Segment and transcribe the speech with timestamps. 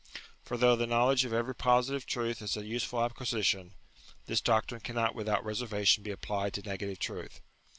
[0.41, 3.75] For, though the know ledge of every positive truth is an useful acquisition,
[4.25, 7.39] this doctrine cannot without reservation be applied to negative truth.